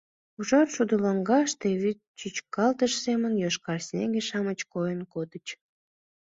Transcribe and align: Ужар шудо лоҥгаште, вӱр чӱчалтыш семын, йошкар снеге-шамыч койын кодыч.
Ужар 0.39 0.67
шудо 0.75 0.95
лоҥгаште, 1.03 1.67
вӱр 1.81 1.95
чӱчалтыш 2.19 2.93
семын, 3.03 3.33
йошкар 3.43 3.79
снеге-шамыч 3.87 4.59
койын 4.73 5.01
кодыч. 5.13 5.47